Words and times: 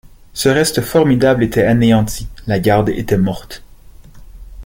Ce 0.33 0.49
reste 0.49 0.81
formidable 0.81 1.43
était 1.43 1.67
anéanti, 1.67 2.27
la 2.47 2.57
garde 2.59 2.89
était 2.89 3.19
morte. 3.19 3.61